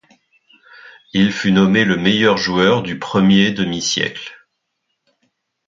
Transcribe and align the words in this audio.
Il 1.13 1.31
fut 1.31 1.51
nommé 1.51 1.85
le 1.85 1.95
meilleur 1.95 2.35
joueur 2.35 2.81
du 2.81 2.97
premier 2.97 3.51
demi-siècle. 3.51 4.33